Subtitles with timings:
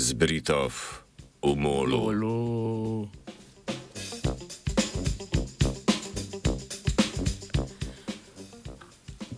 [0.00, 0.72] Zbritov
[1.44, 1.98] v molu.
[2.08, 2.36] Olo.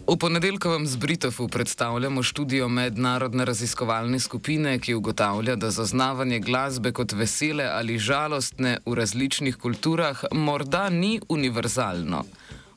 [0.06, 7.64] V ponedeljkovem zbritovu predstavljamo študijo mednarodne raziskovalne skupine, ki ugotavlja, da zaznavanje glasbe kot vesele
[7.64, 12.22] ali žalostne v različnih kulturah morda ni univerzalno.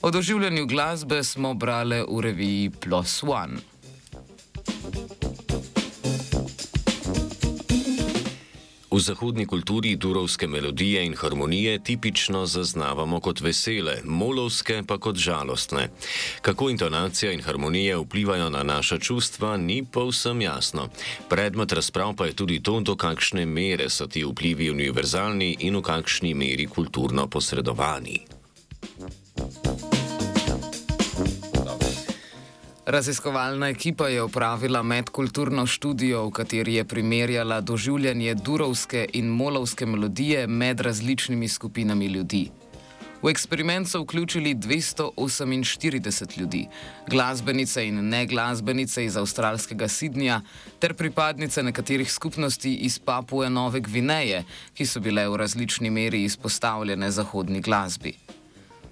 [0.02, 3.74] O doživljanju glasbe smo brali v reviji Plus One.
[8.95, 15.90] V zahodni kulturi durovske melodije in harmonije tipično zaznavamo kot vesele, molovske pa kot žalostne.
[16.41, 20.88] Kako intonacija in harmonija vplivajo na naša čustva, ni povsem jasno.
[21.30, 25.82] Predmet razprav pa je tudi to, do kakšne mere so ti vplivi univerzalni in v
[25.82, 28.35] kakšni meri kulturno posredovani.
[32.86, 40.48] Raziskovalna ekipa je opravila medkulturno študijo, v kateri je primerjala doživljanje durovske in molovske melodije
[40.48, 42.52] med različnimi skupinami ljudi.
[43.24, 46.68] V eksperiment so vključili 248 ljudi,
[47.08, 50.41] glasbenice in neglasbenice iz avstralskega Sidnja
[50.80, 57.12] ter pripadnice nekaterih skupnosti iz Papue Nove Gvineje, ki so bile v različni meri izpostavljene
[57.12, 58.13] zahodni glasbi.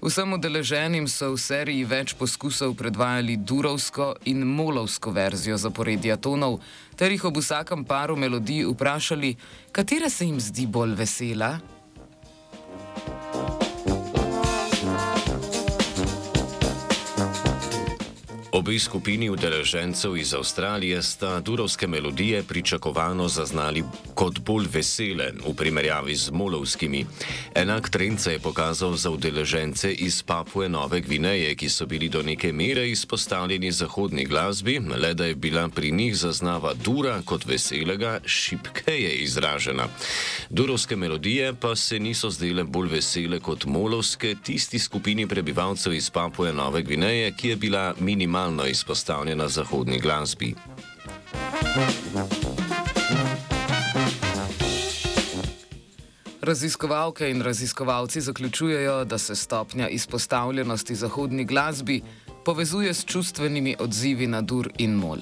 [0.04, 6.58] Vsem udeleženim so v seriji več poskusov predvajali durovsko in molovsko verzijo zaporedja tonov,
[6.92, 9.32] ter jih ob vsakem paru melodij vprašali,
[9.72, 11.54] katera se jim zdi bolj vesela.
[18.64, 23.84] Obe skupini udeležencev iz Avstralije sta durovske melodije pričakovano zaznali
[24.14, 27.06] kot bolj vesele v primerjavi z molovskimi.
[27.54, 32.22] Enak trend se je pokazal za udeležence iz Papue Nove Gvineje, ki so bili do
[32.22, 38.20] neke mere izpostavljeni zahodni glasbi, le da je bila pri njih zaznava dura kot veselega
[38.26, 39.88] šipkeje izražena.
[40.50, 46.52] Durovske melodije pa se niso zdele bolj vesele kot molovske tisti skupini prebivalcev iz Papue
[46.52, 50.54] Nove Gvineje, ki je bila minimalna stalno izpostavljena zahodni glasbi.
[56.40, 62.02] Raziskovalke in raziskovalci zaključujejo, da se stopnja izpostavljenosti zahodni glasbi
[62.44, 65.18] povezuje s čustvenimi odzivi na dur in mol.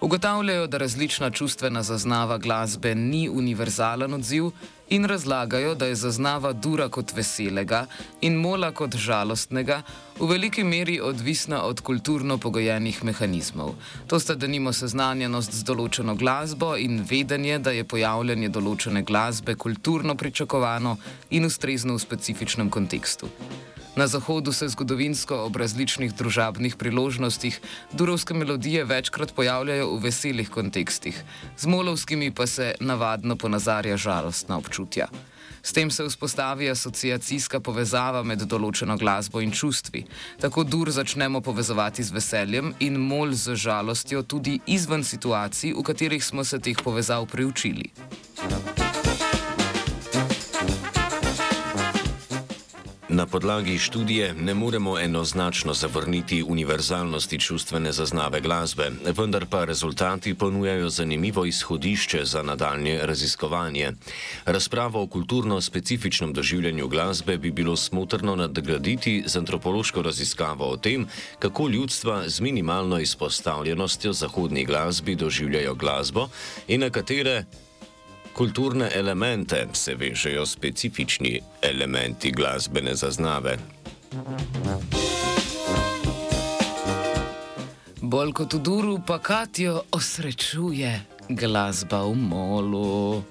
[0.00, 4.50] Ugotavljajo, da različna čustvena zaznava glasbe ni univerzalen odziv
[4.88, 7.86] in razlagajo, da je zaznava dura kot veselega
[8.20, 9.82] in mola kot žalostnega
[10.20, 13.74] v veliki meri odvisna od kulturno pogojenih mehanizmov.
[14.06, 20.14] To sta denimo seznanjenost z določeno glasbo in vedenje, da je pojavljanje določene glasbe kulturno
[20.14, 20.96] pričakovano
[21.30, 23.28] in ustrezno v specifičnem kontekstu.
[23.98, 27.56] Na Zahodu se zgodovinsko ob različnih družabnih priložnostih
[27.92, 31.18] durovske melodije večkrat pojavljajo v veselih kontekstih,
[31.58, 35.08] z molovskimi pa se navadno ponazarja žalostna občutja.
[35.62, 40.04] S tem se vzpostavi asociacijska povezava med določeno glasbo in čustvi.
[40.38, 46.24] Tako dur začnemo povezovati z veseljem in mol z žalostjo tudi izven situacij, v katerih
[46.24, 47.90] smo se teh povezav priučili.
[53.10, 60.88] Na podlagi študije ne moremo enoznačno zavrniti univerzalnosti čustvene zaznave glasbe, vendar pa rezultati ponujajo
[60.88, 63.92] zanimivo izhodišče za nadaljne raziskovanje.
[64.44, 71.06] Razpravo o kulturno specifičnem doživljanju glasbe bi bilo smotrno nadgraditi z antropološko raziskavo o tem,
[71.38, 76.28] kako ljudstva z minimalno izpostavljenostjo zahodni glasbi doživljajo glasbo
[76.66, 77.44] in na katere
[78.38, 83.56] kulturne elemente se vežejo specifični elementi glasbene zaznave.
[88.02, 90.92] Bolj kot v duru, pa Katijo osrečuje
[91.28, 93.22] glasba v molu.